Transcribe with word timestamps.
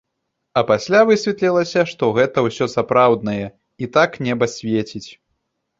А 0.61 0.63
пасля 0.71 1.01
высветлілася, 1.09 1.85
што 1.93 2.11
гэта 2.17 2.47
ўсё 2.49 2.71
сапраўднае, 2.75 3.45
і 3.85 3.95
так 4.01 4.21
неба 4.31 4.45
свеціць. 4.57 5.09